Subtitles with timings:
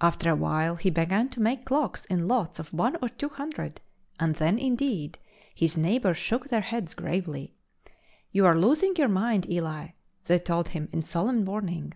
[0.00, 3.80] After a while he began to make clocks in lots of one or two hundred
[4.18, 5.20] and then, indeed,
[5.54, 7.54] his neighbors shook their heads gravely.
[8.32, 9.90] "You are losing your mind, Eli,"
[10.24, 11.94] they told him, in solemn warning.